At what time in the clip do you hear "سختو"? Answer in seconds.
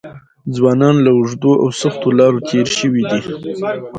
1.81-2.07